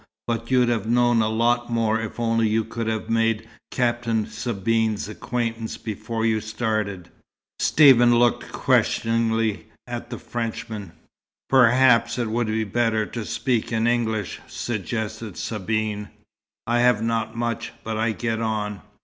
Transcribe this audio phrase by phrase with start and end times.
[0.25, 5.07] "But you'd have known a lot more if only you could have made Captain Sabine's
[5.07, 7.09] acquaintance before you started."
[7.59, 10.93] Stephen looked questioningly at the Frenchman.
[11.51, 16.09] "Perhaps it would be better to speak in English," suggested Sabine.
[16.65, 18.81] "I have not much, but I get on.